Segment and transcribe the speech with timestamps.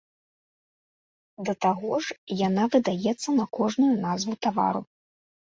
[1.49, 2.17] Да таго ж,
[2.47, 4.81] яна выдаецца на кожную назву тавару.